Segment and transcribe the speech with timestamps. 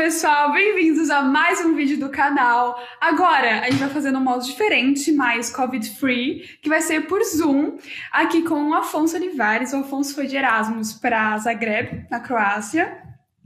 [0.00, 2.74] pessoal, bem-vindos a mais um vídeo do canal.
[2.98, 7.76] Agora a gente vai fazer num modo diferente, mais Covid-free, que vai ser por Zoom,
[8.10, 9.74] aqui com o Afonso Olivares.
[9.74, 12.96] O Afonso foi de Erasmus para Zagreb, na Croácia.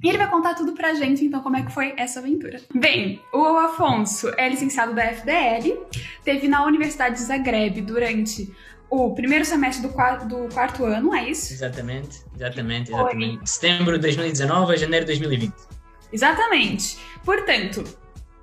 [0.01, 2.61] E ele vai contar tudo pra gente, então, como é que foi essa aventura.
[2.73, 5.77] Bem, o Afonso é licenciado da FDL,
[6.23, 8.49] teve na Universidade de Zagreb durante
[8.89, 11.53] o primeiro semestre do quarto, do quarto ano, é isso?
[11.53, 13.39] Exatamente, exatamente, exatamente.
[13.39, 13.47] Foi.
[13.47, 15.74] Setembro de 2019 a janeiro de 2020.
[16.15, 16.97] Exatamente.
[17.25, 17.83] Portanto,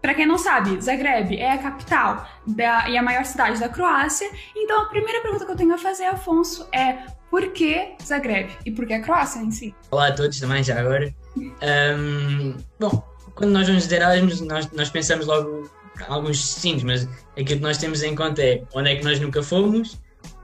[0.02, 4.30] para quem não sabe, Zagreb é a capital da, e a maior cidade da Croácia.
[4.55, 8.71] Então, a primeira pergunta que eu tenho a fazer, Afonso, é por que Zagreb e
[8.71, 9.73] por que a Croácia em si?
[9.89, 11.13] Olá a todos também, já agora.
[11.38, 13.02] Um, bom,
[13.35, 15.72] quando nós vamos dizer Erasmus, nós, nós pensamos logo
[16.09, 17.08] alguns destinos, mas
[17.39, 19.97] aquilo que nós temos em conta é onde é que nós nunca fomos,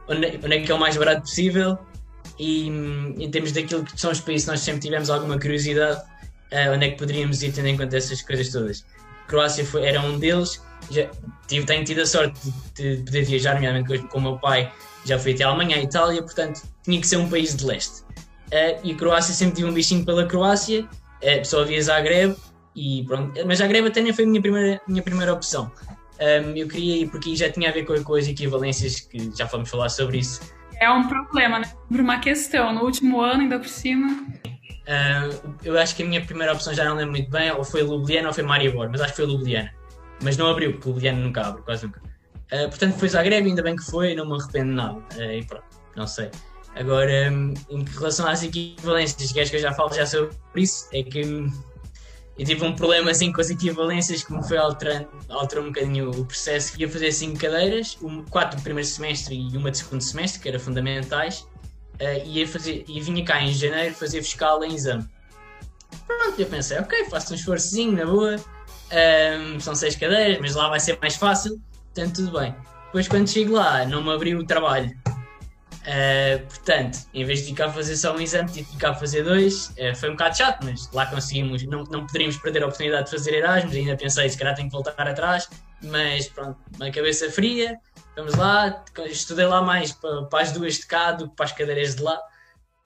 [0.08, 1.78] onde, onde é que é o mais barato possível
[2.40, 6.02] e em termos daquilo que são os países nós sempre tivemos alguma curiosidade,
[6.52, 8.86] uh, onde é que poderíamos ir tendo em conta essas coisas todas.
[9.28, 11.10] Croácia foi, era um deles, já,
[11.48, 12.40] tive, tenho tido a sorte
[12.76, 14.72] de, de poder viajar, nomeadamente com o meu pai,
[15.06, 18.02] já fui até a Alemanha, a Itália, portanto tinha que ser um país de leste.
[18.48, 22.36] Uh, e a Croácia sempre tive um bichinho pela Croácia, uh, só havia Zagreb,
[22.76, 23.34] e pronto.
[23.46, 25.72] mas Zagreb até nem foi a minha primeira, minha primeira opção.
[26.20, 29.48] Um, eu queria ir porque já tinha a ver com, com as equivalências, que já
[29.48, 30.42] fomos falar sobre isso.
[30.80, 31.72] É um problema, né?
[31.90, 34.26] Uma questão, no último ano ainda por cima.
[34.88, 37.82] Uh, eu acho que a minha primeira opção já não lembro muito bem, ou foi
[37.82, 39.72] Ljubljana ou foi Maribor, mas acho que foi Ljubljana.
[40.24, 42.02] Mas não abriu, porque Ljubljana nunca abre, quase nunca.
[42.52, 45.00] Uh, portanto, foi Zagreb, ainda bem que foi, não me arrependo nada.
[45.16, 45.66] Uh, e pronto,
[45.96, 46.32] não sei.
[46.76, 50.88] Agora, um, em relação às equivalências, queres que eu já falo já sobre isso?
[50.94, 51.20] É que
[52.38, 56.12] eu tive um problema assim com as equivalências que me foi alterando, alterou um bocadinho
[56.12, 56.80] o processo.
[56.80, 60.48] Ia fazer cinco cadeiras, um, quatro do primeiro semestre e uma de segundo semestre, que
[60.48, 61.48] eram fundamentais,
[62.02, 65.06] uh, ia fazer, e vinha cá em janeiro fazer fiscal em exame.
[66.06, 70.70] Pronto, eu pensei, ok, faço um esforçozinho na boa, um, são seis cadeiras, mas lá
[70.70, 71.62] vai ser mais fácil,
[71.94, 72.56] portanto tudo bem.
[72.86, 74.96] Depois quando chego lá, não me abriu o trabalho
[75.88, 78.94] Uh, portanto, em vez de ficar a fazer só um exame, tive de ficar a
[78.94, 79.70] fazer dois.
[79.70, 81.64] Uh, foi um bocado chato, mas lá conseguimos.
[81.64, 83.74] Não, não poderíamos perder a oportunidade de fazer Erasmus.
[83.74, 85.50] Ainda pensei, se calhar tenho que voltar atrás.
[85.82, 87.80] Mas pronto, uma cabeça fria.
[88.18, 88.84] Vamos lá.
[89.06, 92.04] Estudei lá mais para, para as duas de cá do que para as cadeiras de
[92.04, 92.20] lá.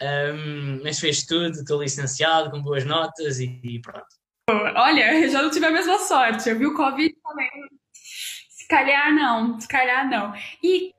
[0.02, 1.52] Um, mas fez tudo.
[1.52, 4.06] Estou licenciado, com boas notas e, e pronto.
[4.76, 6.48] Olha, eu já não tive a mesma sorte.
[6.50, 7.50] Eu vi o Covid também.
[7.94, 10.34] Se calhar não, se calhar não.
[10.64, 10.94] E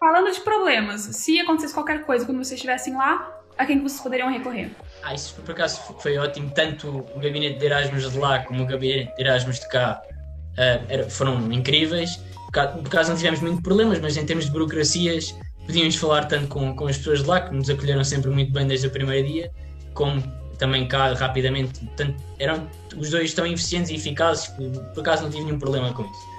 [0.00, 4.32] Falando de problemas, se acontecesse qualquer coisa quando vocês estivessem lá, a quem vocês poderiam
[4.32, 4.70] recorrer?
[5.02, 6.50] Ah, isso por acaso foi ótimo.
[6.54, 10.00] Tanto o gabinete de Erasmus de lá como o gabinete de Erasmus de cá
[10.56, 12.18] uh, foram incríveis.
[12.50, 15.34] Por acaso não tivemos muitos problemas, mas em termos de burocracias
[15.66, 18.66] podíamos falar tanto com, com as pessoas de lá, que nos acolheram sempre muito bem
[18.66, 19.50] desde o primeiro dia,
[19.94, 20.20] como
[20.58, 21.80] também cá rapidamente.
[21.96, 25.92] Tanto, eram os dois tão eficientes e eficazes que por acaso não tive nenhum problema
[25.92, 26.30] com isso.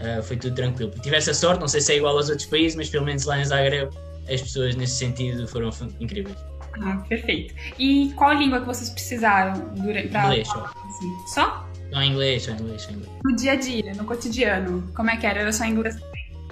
[0.00, 0.90] Uh, foi tudo tranquilo.
[1.02, 3.38] Tive essa sorte, não sei se é igual aos outros países, mas pelo menos lá
[3.38, 3.90] em Zagreb
[4.32, 5.70] as pessoas nesse sentido foram
[6.00, 6.36] incríveis.
[6.82, 7.54] Ah, perfeito.
[7.78, 10.26] E qual língua que vocês precisaram durante pra...
[10.26, 10.64] Inglês só.
[10.64, 11.26] Assim?
[11.34, 11.69] Só?
[11.92, 13.10] Só inglês, só inglês, só inglês.
[13.24, 15.40] No dia a dia, no cotidiano, como é que era?
[15.40, 15.96] Era só inglês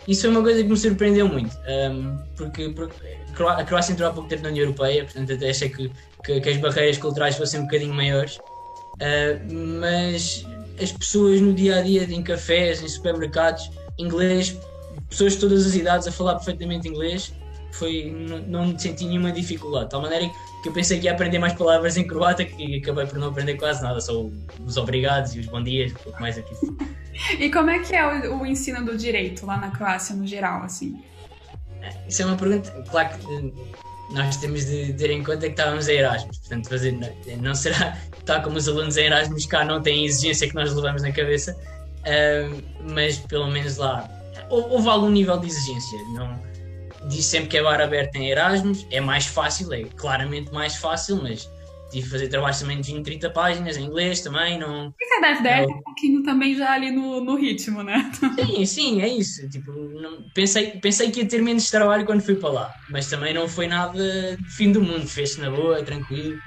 [0.06, 2.94] Isso foi uma coisa que me surpreendeu muito, um, porque, porque,
[3.46, 5.90] a Croácia entrou há pouco tempo na União Europeia, portanto até achei que,
[6.24, 10.44] que, que as barreiras culturais fossem um bocadinho maiores, uh, mas
[10.82, 14.58] as pessoas no dia a dia, em cafés, em supermercados, inglês,
[15.08, 17.32] pessoas de todas as idades a falar perfeitamente inglês,
[17.72, 18.10] foi,
[18.46, 19.84] não, não senti nenhuma dificuldade.
[19.84, 23.06] De tal maneira que eu pensei que ia aprender mais palavras em croata, que acabei
[23.06, 24.28] por não aprender quase nada, só
[24.64, 26.54] os obrigados e os bom dias, um pouco mais aqui.
[27.38, 30.62] e como é que é o, o, ensino do direito lá na Croácia, no geral,
[30.62, 31.00] assim?
[32.08, 33.52] Isso é uma pergunta, claro que eh,
[34.10, 36.98] nós temos de ter em conta que estávamos em Erasmus, portanto, fazer,
[37.40, 40.74] não será tal como os alunos em Erasmus cá não têm a exigência que nós
[40.74, 44.08] levamos na cabeça, uh, mas pelo menos lá
[44.50, 45.98] houve algum nível de exigência.
[46.14, 46.38] Não,
[47.06, 51.20] diz sempre que é bar aberto em Erasmus, é mais fácil, é claramente mais fácil,
[51.22, 51.50] mas
[51.90, 54.92] tive que fazer trabalhos também de 20, 30 páginas em inglês também, não...
[55.00, 58.10] Isso deve dar um pouquinho também já ali no, no ritmo, né?
[58.44, 59.48] Sim, sim, é isso.
[59.48, 63.32] Tipo, não, pensei, pensei que ia ter menos trabalho quando fui para lá, mas também
[63.32, 66.38] não foi nada fim do mundo, fez-se na boa, tranquilo.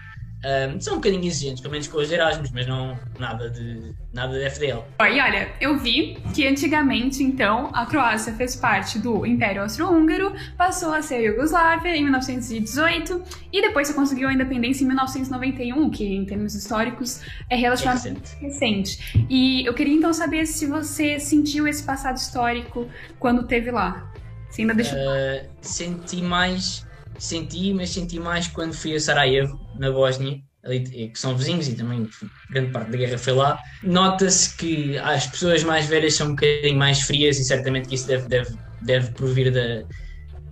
[0.43, 4.33] Um, são um bocadinho exigentes, pelo menos com os Erasmus, mas não nada de, nada
[4.33, 4.83] de FDL.
[4.99, 10.93] E olha, eu vi que antigamente, então, a Croácia fez parte do Império Austro-Húngaro, passou
[10.93, 13.23] a ser a Iugoslávia em 1918
[13.53, 18.45] e depois você conseguiu a independência em 1991, que em termos históricos é relativamente é
[18.47, 18.97] recente.
[18.97, 19.25] recente.
[19.29, 22.89] E eu queria então saber se você sentiu esse passado histórico
[23.19, 24.11] quando teve lá.
[24.49, 24.97] Você ainda deixou.
[24.97, 26.85] Uh, senti mais
[27.21, 31.75] senti, mas senti mais quando fui a Sarajevo, na Bósnia, ali, que são vizinhos e
[31.75, 32.07] também
[32.49, 36.77] grande parte da guerra foi lá, nota-se que as pessoas mais velhas são um bocadinho
[36.77, 39.87] mais frias e certamente que isso deve, deve, deve provir da,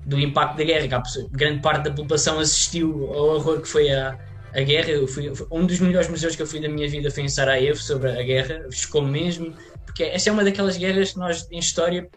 [0.05, 3.91] do impacto da guerra, que a grande parte da população assistiu ao horror que foi
[3.91, 4.17] a,
[4.53, 4.89] a guerra.
[4.89, 7.77] Eu fui, um dos melhores museus que eu fui da minha vida foi em Sarajevo,
[7.77, 9.53] sobre a guerra, chocou mesmo,
[9.85, 12.07] porque essa é uma daquelas guerras que nós, em história,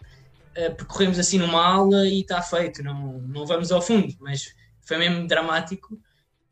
[0.56, 4.98] uh, percorremos assim numa aula e está feito, não, não vamos ao fundo, mas foi
[4.98, 5.98] mesmo dramático.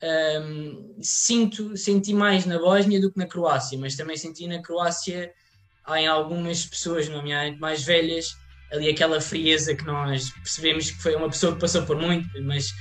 [0.02, 5.30] Um, sinto, senti mais na Bósnia do que na Croácia, mas também senti na Croácia
[5.84, 8.34] há em algumas pessoas, nomeadamente mais velhas,
[8.72, 12.72] ali aquela frieza que nós percebemos que foi uma pessoa que passou por muito, mas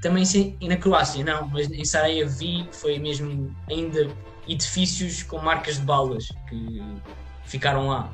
[0.00, 4.08] também sim, na Croácia não, mas em Sarajevo vi foi mesmo ainda
[4.48, 6.80] edifícios com marcas de balas que
[7.44, 8.12] ficaram lá.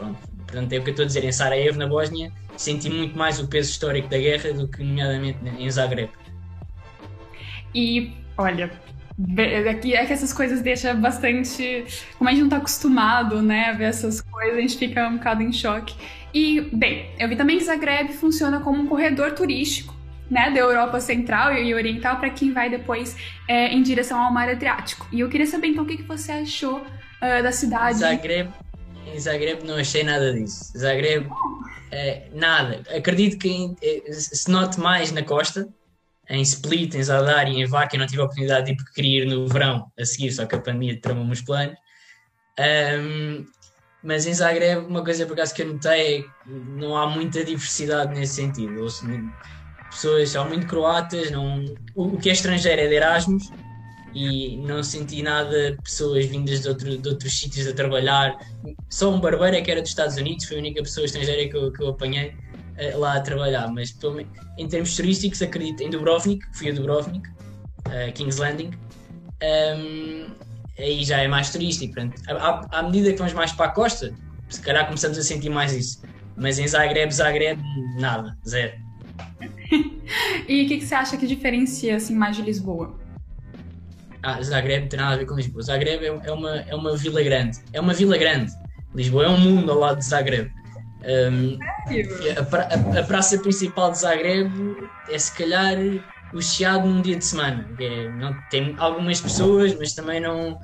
[0.00, 3.16] Pronto, portanto é o que eu estou a dizer, em Sarajevo, na Bósnia, senti muito
[3.16, 6.10] mais o peso histórico da guerra do que nomeadamente em Zagreb.
[7.74, 8.70] E olha,
[9.70, 11.84] Aqui é que essas coisas deixam bastante.
[12.16, 15.18] Como a gente não tá acostumado, né, a ver essas coisas, a gente fica um
[15.18, 15.94] bocado em choque.
[16.32, 19.94] E, bem, eu vi também que Zagreb funciona como um corredor turístico,
[20.30, 23.14] né, da Europa Central e Oriental para quem vai depois
[23.46, 25.06] é, em direção ao Mar Adriático.
[25.12, 27.98] E eu queria saber então o que, que você achou uh, da cidade.
[27.98, 28.48] Zagreb,
[29.06, 30.72] em Zagreb não achei nada disso.
[30.76, 31.28] Zagreb,
[31.90, 32.82] é, nada.
[32.94, 35.68] Acredito que eh, se note mais na costa
[36.28, 38.92] em Split, em Zadar e em Vaca, eu não tive a oportunidade de ir porque
[38.92, 41.76] queria ir no verão a seguir, só que a pandemia tramou-me os planos.
[42.58, 43.44] Um,
[44.02, 47.44] mas em Zagreb, uma coisa por acaso que eu notei é que não há muita
[47.44, 48.86] diversidade nesse sentido.
[49.90, 51.64] Pessoas são muito croatas, não,
[51.96, 53.50] o, que é estrangeiro é de Erasmus
[54.14, 58.36] e não senti nada pessoas vindas de, outro, de outros sítios a trabalhar.
[58.88, 61.56] Só um barbeiro é que era dos Estados Unidos, foi a única pessoa estrangeira que
[61.56, 64.20] eu, que eu apanhei uh, lá a trabalhar, mas pelo,
[64.58, 68.70] em termos turísticos acredito em Dubrovnik, fui a Dubrovnik, uh, King's Landing,
[69.42, 70.26] um,
[70.78, 71.94] aí já é mais turístico,
[72.28, 74.12] à, à, medida que vamos mais para a costa,
[74.48, 76.02] se calhar começamos a sentir mais isso,
[76.36, 77.60] mas em Zagreb, Zagreb,
[77.98, 78.72] nada, zero.
[80.48, 82.98] e o que, que, você acha que diferencia assim, mais de Lisboa?
[84.22, 85.62] Ah, Zagreb não tem nada a ver com Lisboa.
[85.62, 87.58] Zagreb é, é, uma, é uma vila grande.
[87.72, 88.52] É uma vila grande.
[88.94, 90.50] Lisboa é um mundo ao lado de Zagreb.
[91.02, 91.58] Um,
[92.36, 94.50] a, a, a, praça principal de Zagreb
[95.08, 95.76] é se calhar
[96.34, 97.66] o Chiado num dia de semana.
[97.78, 100.58] É, não, tem algumas pessoas, mas também não,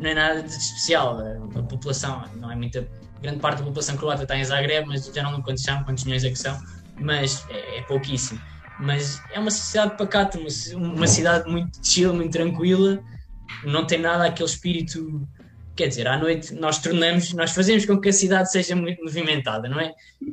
[0.00, 1.20] não é nada de especial.
[1.20, 2.88] A, a população, não é muita.
[3.22, 6.04] Grande parte da população croata está em Zagreb, mas já não lembro quantos são, quantos
[6.04, 6.60] milhões é que são,
[7.00, 8.40] mas é, é pouquíssimo.
[8.78, 13.02] Mas é uma cidade pacata, uma, uma cidade muito chill, muito tranquila,
[13.64, 15.26] não tem nada aquele espírito
[15.76, 19.68] quer dizer, à noite nós tornamos, nós fazemos com que a cidade seja muito movimentada,
[19.68, 19.92] não é?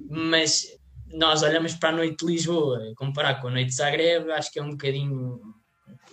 [0.10, 0.66] Mas
[1.13, 4.60] nós olhamos para a noite de Lisboa, comparar com a noite de Zagreb, acho que
[4.60, 5.40] é um bocadinho.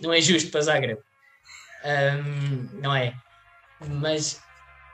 [0.03, 0.99] não é justo para Zagreb.
[1.85, 3.15] Um, não é?
[3.88, 4.43] Mas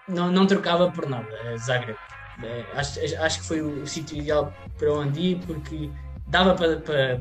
[0.07, 1.99] não, não trocava por nada Zagreb.
[2.45, 5.91] É, acho, acho que foi o sítio ideal para onde ir, porque
[6.29, 7.21] dava para, para,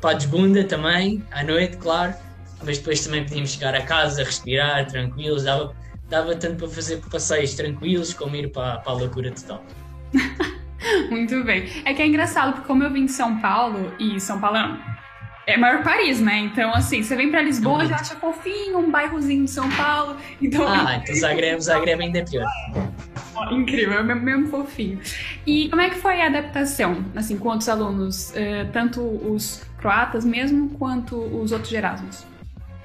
[0.00, 2.14] para a desbunda também, à noite, claro,
[2.64, 5.74] mas depois também podíamos chegar a casa, respirar tranquilos, dava
[6.08, 9.64] dava tanto para fazer passeios tranquilos como ir para, para a loucura total.
[11.10, 11.68] Muito bem.
[11.84, 14.58] É que é engraçado, porque como eu vim de São Paulo, e São Paulo
[15.46, 16.38] é maior Paris, né?
[16.38, 20.16] Então, assim, você vem para Lisboa, já acha fofinho, um bairrozinho de São Paulo.
[20.40, 20.66] Então...
[20.68, 22.46] Ah, então Zagreb, Zagreb ainda é pior.
[23.52, 25.00] incrível, é mesmo, fofinho.
[25.46, 30.70] E como é que foi a adaptação, assim, outros alunos, uh, tanto os croatas mesmo,
[30.70, 32.26] quanto os outros Erasmus?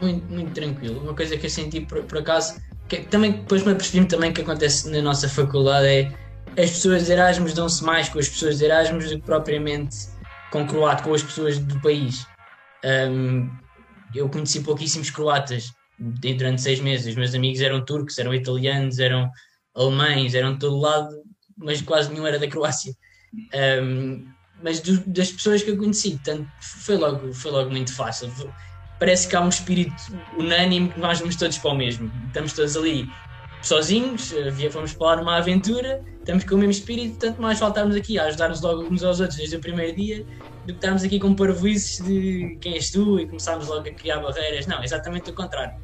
[0.01, 1.01] Muito, muito tranquilo.
[1.01, 4.41] Uma coisa que eu senti, por, por acaso, que também depois me apercebi também que
[4.41, 6.11] acontece na nossa faculdade é
[6.57, 9.95] as pessoas de Erasmus dão-se mais com as pessoas de Erasmus do que propriamente
[10.51, 12.25] com croato, com as pessoas do país.
[12.83, 13.49] Um,
[14.15, 17.07] eu conheci pouquíssimos croatas durante seis meses.
[17.07, 19.29] Os meus amigos eram turcos, eram italianos, eram
[19.75, 21.09] alemães, eram de todo lado,
[21.57, 22.93] mas quase nenhum era da Croácia.
[23.83, 24.25] Um,
[24.61, 28.29] mas do, das pessoas que eu conheci, tanto, foi, logo, foi logo muito fácil
[28.99, 29.95] parece que há um espírito
[30.37, 32.11] unânime que nós vamos todos para o mesmo.
[32.27, 33.09] Estamos todos ali
[33.61, 34.33] sozinhos,
[34.71, 38.61] fomos para uma aventura, estamos com o mesmo espírito, tanto mais faltarmos aqui a ajudar-nos
[38.61, 40.25] logo uns aos outros desde o primeiro dia,
[40.65, 44.19] do que estarmos aqui com parvoices de quem és tu e começarmos logo a criar
[44.19, 44.67] barreiras.
[44.67, 45.75] Não, exatamente o contrário.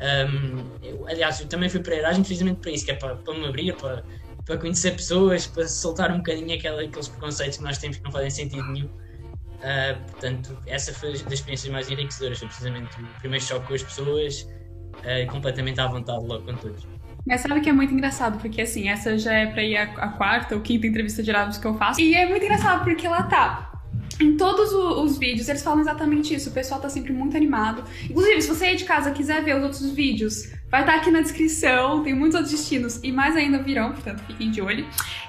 [0.00, 3.34] Um, eu, aliás, eu também fui para Erasmus precisamente para isso, que é para, para
[3.34, 4.02] me abrir, para,
[4.44, 8.10] para conhecer pessoas, para soltar um bocadinho aquela, aqueles preconceitos que nós temos que não
[8.10, 8.86] fazem sentido nenhum.
[8.86, 12.38] Uh, portanto, essa foi das experiências mais enriquecedoras.
[12.38, 16.86] Foi precisamente o primeiro choque com as pessoas, uh, completamente à vontade logo com todos.
[17.24, 20.08] Mas sabe que é muito engraçado, porque assim, essa já é pra ir a, a
[20.08, 22.00] quarta ou quinta entrevista de Erasmus que eu faço.
[22.00, 23.71] E é muito engraçado porque ela tá
[24.20, 26.50] em todos os vídeos eles falam exatamente isso.
[26.50, 27.84] O pessoal tá sempre muito animado.
[28.04, 31.10] Inclusive, se você aí de casa quiser ver os outros vídeos, vai estar tá aqui
[31.10, 32.02] na descrição.
[32.02, 34.86] Tem muitos outros destinos e mais ainda virão, portanto fiquem de olho.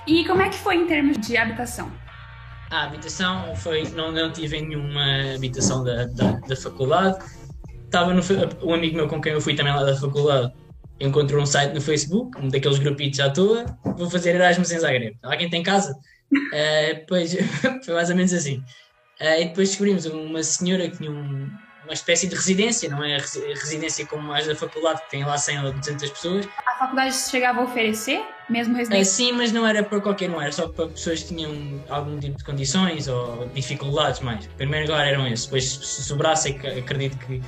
[0.08, 1.92] E como é que foi em termos de habitação?
[2.72, 3.84] A habitação foi.
[3.90, 7.24] Não, não tive nenhuma habitação da, da, da faculdade.
[7.86, 8.22] Estava no.
[8.64, 10.52] Um amigo meu com quem eu fui também lá da faculdade
[11.00, 13.66] encontrou um site no Facebook, um daqueles grupitos à toa.
[13.98, 15.18] Vou fazer Erasmus em Zagreb.
[15.24, 15.96] Alguém tem casa?
[16.34, 17.36] Uh, depois
[17.86, 18.64] foi mais ou menos assim.
[19.22, 21.50] Uh, e depois descobrimos uma senhora que tinha um,
[21.84, 25.66] uma espécie de residência, não é residência como mais da faculdade, que tem lá 100
[25.66, 26.50] ou 200 pessoas.
[26.68, 29.12] A faculdade chegava a oferecer mesmo residência?
[29.12, 32.20] Uh, sim, mas não era para qualquer um, era só para pessoas que tinham algum
[32.20, 34.46] tipo de condições ou dificuldades mais.
[34.58, 37.42] Primeiro lugar eram esses, depois se sobrasse acredito que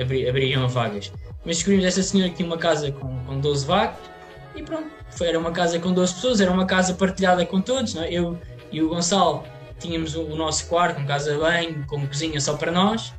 [0.00, 1.12] abri, abririam vagas.
[1.44, 4.12] Mas descobrimos essa senhora que tinha uma casa com, com 12 vagas
[4.54, 4.90] e pronto.
[5.10, 7.94] Foi, era uma casa com 12 pessoas, era uma casa partilhada com todos.
[7.94, 8.12] Não é?
[8.12, 8.38] Eu
[8.70, 9.44] e o Gonçalo
[9.78, 13.12] tínhamos o, o nosso quarto, com casa bem, com cozinha só para nós,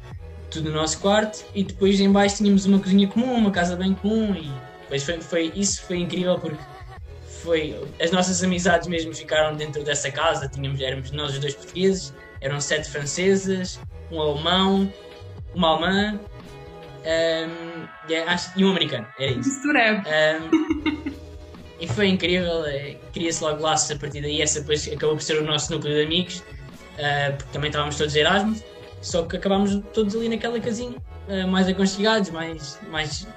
[0.50, 1.46] tudo no nosso quarto.
[1.54, 4.36] E depois em baixo tínhamos uma cozinha comum, uma casa bem comum.
[4.36, 6.64] E depois foi, foi, isso foi incrível porque
[7.42, 10.48] foi as nossas amizades mesmo ficaram dentro dessa casa.
[10.48, 13.80] Tínhamos, éramos nós os dois portugueses, eram sete francesas,
[14.12, 14.92] um alemão,
[15.54, 16.20] uma alemã
[17.06, 17.88] um,
[18.56, 19.08] e um americano.
[19.20, 19.50] Era isso.
[19.50, 20.10] Misturado.
[20.10, 21.23] Um,
[21.84, 22.64] e foi incrível,
[23.12, 24.42] cria-se logo laços a partir daí.
[24.42, 28.16] Essa depois acabou por ser o nosso núcleo de amigos, uh, porque também estávamos todos
[28.16, 28.64] Erasmus,
[29.02, 30.96] só que acabámos todos ali naquela casinha,
[31.28, 33.28] uh, mais aconchegados, mais, mais,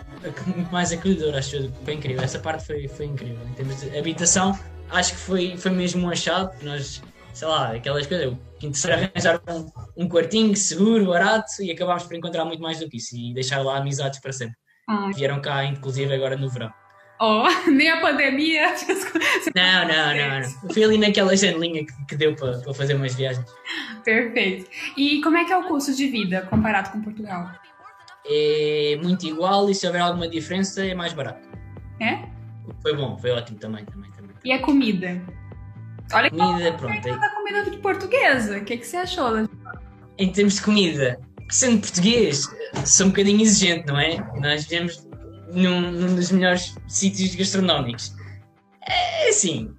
[0.71, 1.73] mais acolhedor, acho eu.
[1.85, 3.45] Foi incrível, essa parte foi, foi incrível.
[3.49, 4.57] Em termos de habitação,
[4.91, 6.53] acho que foi, foi mesmo um achado.
[6.63, 7.03] Nós,
[7.35, 12.05] sei lá, aquelas coisas, o que interessava arranjar um, um quartinho seguro, barato, e acabámos
[12.05, 14.55] por encontrar muito mais do que isso e deixar lá amizades para sempre.
[14.89, 15.11] Ah.
[15.13, 16.71] Vieram cá, inclusive, agora no verão.
[17.19, 18.75] Oh, nem a pandemia.
[19.55, 20.73] Não, não, não, não.
[20.73, 23.47] Fui ali naquela janelinha que, que deu para, para fazer umas viagens.
[24.05, 24.69] Perfeito.
[24.97, 27.51] E como é que é o custo de vida comparado com Portugal?
[28.27, 31.49] É muito igual e se houver alguma diferença é mais barato.
[32.01, 32.29] É?
[32.83, 34.37] Foi bom, foi ótimo também, também, também.
[34.45, 35.23] E a comida?
[36.13, 37.09] Olha comida, que pronto.
[37.09, 38.59] É da comida de portuguesa.
[38.59, 39.49] O que, é que você achou?
[40.19, 41.21] Em termos de comida,
[41.51, 42.49] sendo português,
[42.85, 44.17] sou um bocadinho exigente, não é?
[44.41, 45.06] Nós vivemos
[45.57, 48.15] num, num dos melhores sítios gastronómicos.
[48.89, 49.75] É assim,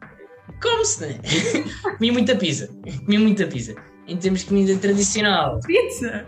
[0.62, 1.20] come-se, né?
[1.98, 2.68] Comi muita pizza.
[3.06, 3.76] Comi muita pizza.
[4.08, 5.60] Em termos de comida tradicional.
[5.62, 6.26] Pizza?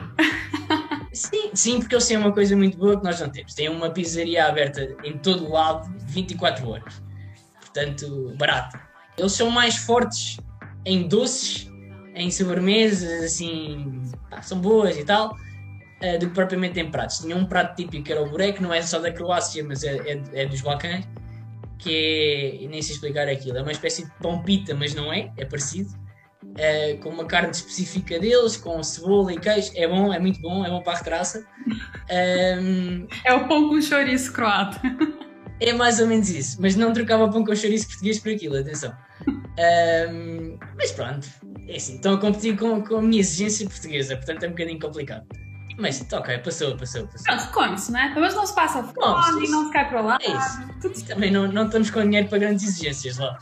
[1.11, 3.53] Sim, sim, porque eles têm uma coisa muito boa que nós não temos.
[3.53, 7.01] Tem uma pizzaria aberta em todo o lado, 24 horas.
[7.59, 8.79] Portanto, barato.
[9.17, 10.37] Eles são mais fortes
[10.85, 11.69] em doces,
[12.13, 14.03] em sobremesas, assim,
[14.41, 15.35] são boas e tal
[16.03, 17.19] uh, do que propriamente em pratos.
[17.19, 19.97] Tinha um prato típico que era o burek, não é só da Croácia, mas é,
[19.97, 21.05] é, é dos Balcãs,
[21.77, 25.31] que é, nem sei explicar aquilo, é uma espécie de pão pita, mas não é,
[25.37, 25.89] é parecido.
[26.41, 30.65] Uh, com uma carne específica deles, com cebola e queijo, é bom, é muito bom,
[30.65, 31.45] é bom para a retraça.
[32.59, 34.81] Um, é o pão com chouriço croata.
[35.61, 38.95] É mais ou menos isso, mas não trocava pão com chouriço português por aquilo, atenção.
[39.27, 41.27] Um, mas pronto,
[41.67, 44.79] é assim, estão a competir com, com a minha exigência portuguesa, portanto é um bocadinho
[44.79, 45.27] complicado.
[45.79, 47.23] Mas ok, passou, passou, passou.
[47.23, 48.09] Pronto, come-se, não é?
[48.09, 50.17] Pelo menos não se passa fome, não se cai para lá.
[50.21, 51.05] É isso.
[51.05, 53.39] Também não, não estamos com dinheiro para grandes exigências lá.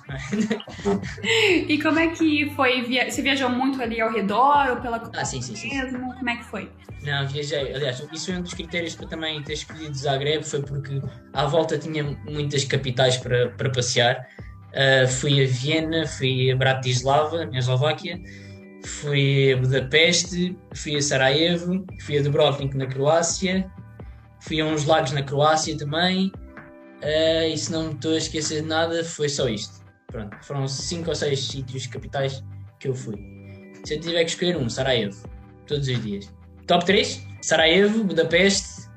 [1.67, 2.83] e como é que foi?
[3.09, 6.13] Você viajou muito ali ao redor ou pela ah, sim, sim, sim, mesmo?
[6.13, 6.71] Como é que foi?
[7.01, 7.73] Não, viajei.
[7.73, 11.01] Aliás, isso foi um dos critérios para também ter escolhido Zagreb, foi porque
[11.33, 14.27] à volta tinha muitas capitais para, para passear.
[14.67, 18.19] Uh, fui a Viena, fui a Bratislava, na Eslováquia
[18.87, 23.69] fui a Budapeste, fui a Sarajevo, fui a Dubrovnik na Croácia,
[24.39, 26.31] fui a uns lagos na Croácia também.
[27.03, 29.85] Uh, e se não me estou a esquecer de nada, foi só isto.
[30.07, 32.43] Pronto, foram cinco ou seis sítios capitais
[32.79, 33.15] que eu fui.
[33.83, 35.29] Se eu tiver que escolher um, Sarajevo,
[35.67, 36.33] todos os dias.
[36.65, 37.25] Top 3?
[37.41, 38.89] Sarajevo, Budapeste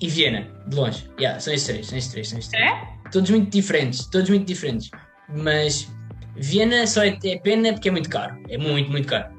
[0.00, 1.08] e Viena, de longe.
[1.18, 2.64] Yeah, são esses três, são esses três, são esses três.
[2.64, 3.10] É?
[3.10, 4.90] Todos muito diferentes, todos muito diferentes.
[5.28, 5.88] Mas
[6.38, 9.36] Viena só é, é, pena porque é muito caro, é muito, muito caro.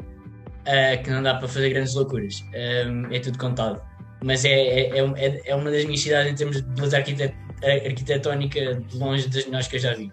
[0.60, 2.44] Uh, que não dá para fazer grandes loucuras,
[2.88, 3.82] um, é tudo contado.
[4.24, 8.76] Mas é, é, é, é, uma das minhas cidades em termos de beleza arquitet arquitetónica
[8.76, 10.12] de longe das melhores que eu já vi.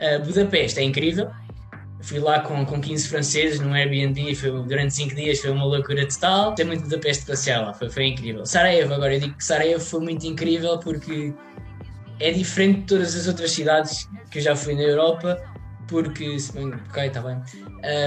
[0.00, 1.30] Uh, Budapeste é incrível,
[2.00, 6.06] fui lá com, com 15 franceses num Airbnb foi, durante 5 dias, foi uma loucura
[6.08, 6.54] total.
[6.54, 8.46] Tem muito Budapeste passear lá, foi, foi incrível.
[8.46, 11.34] Sarajevo, agora eu digo que Sarajevo foi muito incrível porque
[12.18, 15.40] é diferente de todas as outras cidades que eu já fui na Europa
[15.90, 17.36] porque, se bem, ok, está bem.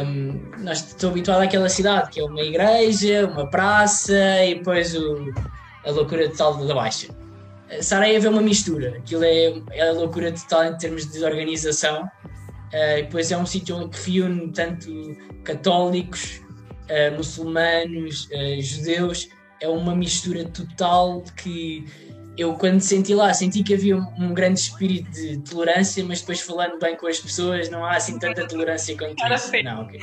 [0.08, 4.14] Um, nós estou habituado àquela cidade que é uma igreja, uma praça
[4.46, 5.32] e depois o,
[5.86, 7.08] a loucura total da Baixa.
[7.82, 12.04] Sarajevo é uma mistura, aquilo é, é a loucura total em termos de organização.
[12.04, 14.90] Uh, depois é um sítio que reúne tanto
[15.44, 16.42] católicos,
[16.90, 19.30] uh, muçulmanos, uh, judeus.
[19.62, 21.86] É uma mistura total que
[22.38, 26.42] eu, quando senti lá, senti que havia um, um, grande espírito de tolerância, mas depois
[26.42, 29.52] falando bem com as pessoas, não há assim tanta tolerância quanto isso.
[29.64, 30.00] Não, okay.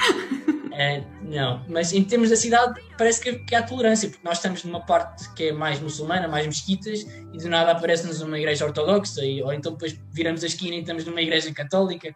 [1.23, 4.81] não, mas em termos da cidade, parece que, que, há tolerância, porque nós estamos numa
[4.81, 7.01] parte que é mais muçulmana, mais mesquitas,
[7.33, 10.81] e do nada aparece-nos uma igreja ortodoxa, e, ou então depois viramos a esquina e
[10.81, 12.15] estamos numa igreja católica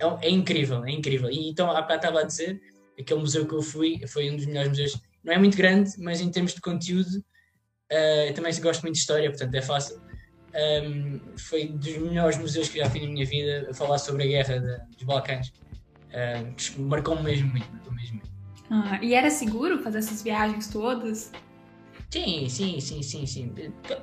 [0.00, 1.30] é, é incrível, é incrível.
[1.30, 2.60] E então, há bocado estava a dizer,
[2.98, 5.00] aquele museu que eu fui foi um dos melhores museus.
[5.22, 7.24] Não é muito grande, mas em termos de conteúdo,
[7.92, 10.00] uh, também gosto muito de história, portanto é fácil.
[10.54, 14.26] Um, foi dos melhores museus que já fui na minha vida a falar sobre a
[14.26, 15.52] guerra de, dos Balcãs.
[16.10, 18.34] Uh, marcou-me mesmo muito, marcou mesmo muito.
[18.70, 21.32] Ah, e era seguro fazer essas viagens todas?
[22.10, 23.52] Sim, sim, sim, sim, sim.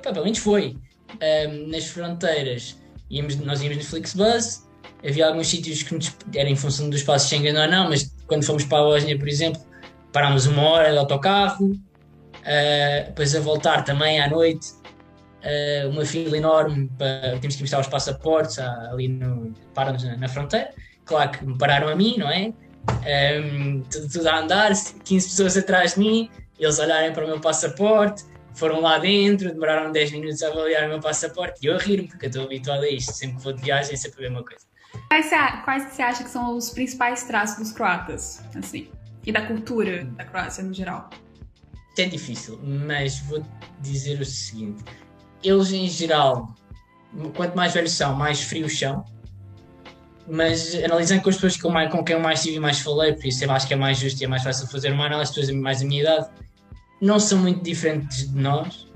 [0.02, 0.76] Pelo menos foi.
[1.20, 2.78] Um, nas fronteiras,
[3.10, 4.66] íamos, nós íamos no Flixbus,
[5.06, 8.44] havia alguns sítios que nos, era em função do espaço Schengen ou não, mas quando
[8.44, 9.60] fomos para a Bósnia, por exemplo,
[10.12, 11.72] parámos uma hora de autocarro,
[12.42, 14.72] uh, depois a voltar também à noite,
[15.42, 20.28] uh, uma fila enorme, para, temos que mostrar os passaportes ali no, param-nos na, na,
[20.28, 20.70] fronteira.
[21.04, 22.52] Claro que me pararam a mim, não é?
[23.40, 24.72] Um, tudo, tudo, a andar,
[25.04, 29.90] 15 pessoas atrás de mim, eles olharem para o meu passaporte, foram lá dentro, demoraram
[29.90, 32.82] 10 minutos a avaliar o meu passaporte e eu a rir porque eu estou habituado
[32.82, 34.64] a isto, sempre que vou de viagem, sempre a mesma coisa.
[35.08, 35.30] Quais
[35.64, 38.90] quais você acha que são os principais traços dos croatas, assim?
[39.24, 41.08] E da cultura da Croácia no geral?
[41.96, 43.44] É difícil, mas vou
[43.80, 44.82] dizer o seguinte:
[45.42, 46.54] eles em geral,
[47.36, 49.04] quanto mais velhos são, mais frios são.
[50.28, 53.12] Mas analisando com as pessoas com, mais, com quem eu mais tive e mais falei,
[53.12, 55.34] por isso eu acho que é mais justo e é mais fácil fazer uma análise,
[55.34, 56.28] pessoas mais da minha idade,
[57.00, 58.86] não são muito diferentes de nós,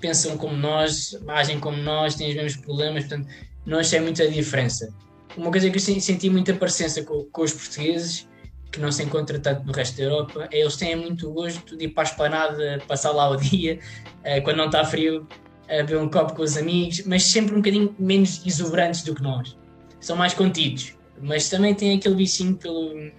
[0.00, 3.28] pensam como nós, agem como nós, têm os mesmos problemas, portanto,
[3.66, 4.92] não achei muita diferença.
[5.36, 8.26] Uma coisa que eu senti muita parecença com, com, os portugueses,
[8.74, 11.88] que não se encontra tanto no resto da Europa, eles têm muito gosto de ir
[11.90, 13.78] para a esplanada, passar lá o dia,
[14.20, 15.26] uh, quando não está frio,
[15.68, 19.22] a beber um copo com os amigos, mas sempre um bocadinho menos exuberantes do que
[19.22, 19.56] nós.
[20.00, 23.10] São mais contidos, mas também têm aquele bichinho pelo,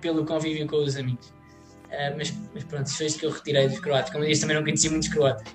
[0.00, 1.28] pelo convívio com os amigos.
[1.28, 4.10] Uh, mas, mas, pronto, isso foi isso que eu retirei dos croatas.
[4.10, 5.54] Como eu disse, também não conheci muitos croatas.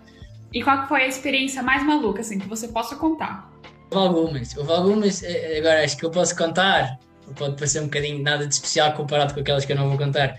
[0.53, 3.51] E qual foi a experiência mais maluca, assim, que você possa contar?
[3.89, 6.99] Houve algumas, houve algumas, eh, eh, agora acho que eu posso contar,
[7.35, 10.37] pode parecer um bocadinho nada de especial comparado com aquelas que eu não vou contar.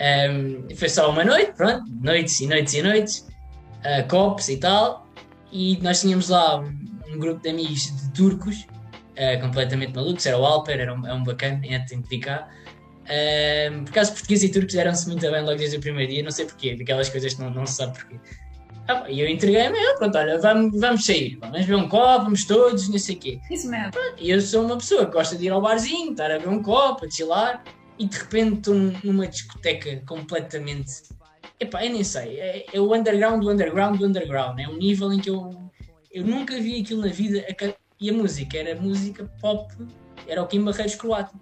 [0.00, 3.28] Um, foi só uma noite, pronto, noites e noites e noites,
[3.80, 5.06] uh, copos e tal,
[5.50, 6.72] e nós tínhamos lá um,
[7.08, 8.66] um grupo de amigos de turcos,
[9.16, 12.48] uh, completamente malucos, era o Alper, era um, é um bacana, é identificar.
[13.08, 16.30] Um, por acaso portugueses e turcos eram-se muito bem logo desde o primeiro dia, não
[16.30, 18.20] sei porquê, daquelas coisas que não, não se sabe porquê.
[18.90, 22.88] Ah, e eu entreguei-me, pronto, olha, vamos, vamos sair, vamos ver um copo, vamos todos,
[22.88, 23.40] não sei o quê.
[23.50, 23.92] Isso mesmo.
[24.18, 26.62] E eu sou uma pessoa que gosta de ir ao barzinho, estar a ver um
[26.62, 27.62] copo, a chilar,
[27.98, 28.74] e de repente estou
[29.04, 31.02] numa discoteca completamente.
[31.60, 35.12] Epá, eu nem sei, é, é o underground do underground do underground, é um nível
[35.12, 35.70] em que eu,
[36.10, 37.44] eu nunca vi aquilo na vida,
[38.00, 39.70] e a música era música pop,
[40.26, 41.38] era o Kim Barreiros croata.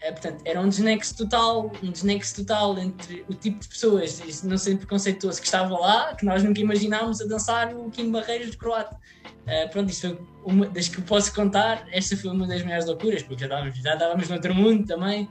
[0.00, 4.56] É, portanto, era um desnexo total, um desnexo total entre o tipo de pessoas, não
[4.56, 8.56] sei preconceituoso, que estava lá, que nós nunca imaginámos a dançar o Kim Barreiros de
[8.56, 8.96] croata.
[9.26, 13.22] Uh, pronto, isto foi uma das que posso contar, esta foi uma das maiores loucuras,
[13.24, 15.28] porque já estávamos, já estávamos no outro mundo também,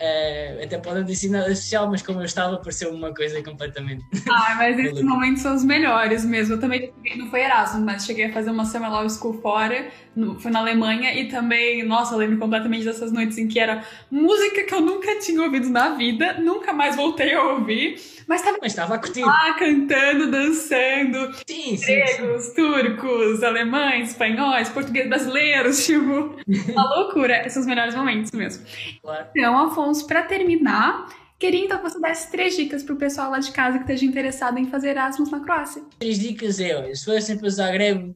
[0.00, 4.04] Uh, até pode ter sido nada especial, mas como eu estava, pareceu uma coisa completamente.
[4.30, 6.54] Ah, mas esses momentos são os melhores mesmo.
[6.54, 10.38] Eu também não foi Erasmus, mas cheguei a fazer uma Summer Law School fora, no,
[10.38, 14.74] foi na Alemanha, e também, nossa, lembro completamente dessas noites em que era música que
[14.74, 17.96] eu nunca tinha ouvido na vida, nunca mais voltei a ouvir.
[18.28, 19.26] Mas estava, mas curtindo.
[19.26, 21.34] lá cantando, dançando.
[21.48, 22.54] Sim, sim, gregos, sim.
[22.54, 26.36] turcos, alemães, espanhóis, portugueses brasileiros, tipo,
[26.72, 27.38] uma loucura.
[27.40, 28.66] Esses são os melhores momentos mesmo.
[29.00, 29.28] Claro.
[29.34, 31.06] Então, Afonso, para terminar,
[31.38, 34.04] queria então que você desse três dicas para o pessoal lá de casa que esteja
[34.04, 35.82] interessado em fazer Erasmus na Croácia.
[35.98, 38.14] Três dicas é, se fossem para Zagreb,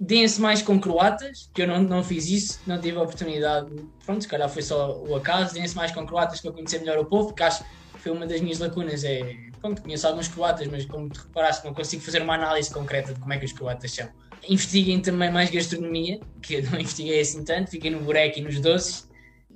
[0.00, 3.70] deem-se mais com croatas, que eu não, não fiz isso, não tive a oportunidade,
[4.04, 7.04] pronto, se calhar foi só o acaso, deem-se mais com croatas para conhecer melhor o
[7.04, 7.64] povo, porque acho
[8.02, 9.04] foi uma das minhas lacunas.
[9.04, 13.14] É, pronto, conheço alguns croatas, mas como te reparaste, não consigo fazer uma análise concreta
[13.14, 14.08] de como é que os croatas são.
[14.48, 18.58] Investiguem também mais gastronomia, que eu não investiguei assim tanto, fiquem no bureque e nos
[18.60, 19.08] doces,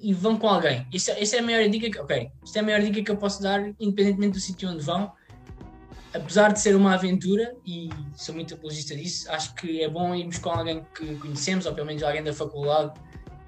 [0.06, 0.86] e vão com alguém.
[0.92, 3.16] Isso, essa é a maior dica que, ok, esta é a maior dica que eu
[3.16, 5.10] posso dar, independentemente do sítio onde vão.
[6.14, 10.38] Apesar de ser uma aventura, e sou muito apologista disso, acho que é bom irmos
[10.38, 12.92] com alguém que conhecemos, ou pelo menos alguém da faculdade,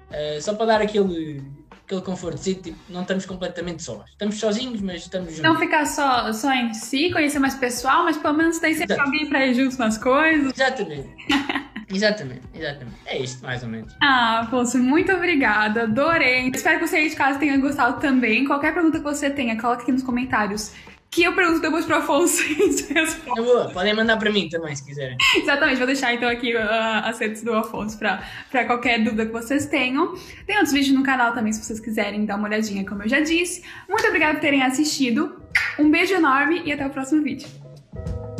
[0.09, 1.41] uh, só para dar aquele
[1.85, 4.07] aquele conforto, tipo, não estamos completamente sós.
[4.11, 5.43] Estamos sozinhos, mas estamos juntos.
[5.43, 9.09] Não ficar só, só em si, conhecer mais pessoal, mas pelo menos tem sempre Exato.
[9.09, 10.51] alguém para ir juntos nas coisas.
[10.53, 11.09] Exatamente.
[11.91, 12.97] Exatamente, exatamente.
[13.05, 13.95] É isto, mais ou menos.
[14.01, 15.83] Ah, Afonso, muito obrigada.
[15.83, 16.49] Adorei.
[16.53, 18.45] Espero que você aí de casa tenha gostado também.
[18.45, 20.71] Qualquer pergunta que você tenha, coloque aqui nos comentários.
[21.11, 22.87] Que eu pergunto depois pro Afonso e.
[23.35, 25.17] Eu vou, podem mandar para mim também, se quiserem.
[25.37, 26.59] Exatamente, vou deixar então aqui uh,
[27.03, 30.13] as redes do Afonso pra, pra qualquer dúvida que vocês tenham.
[30.45, 33.21] Tem outros vídeos no canal também, se vocês quiserem dar uma olhadinha, como eu já
[33.21, 33.63] disse.
[33.89, 35.41] Muito obrigada por terem assistido.
[35.79, 37.47] Um beijo enorme e até o próximo vídeo.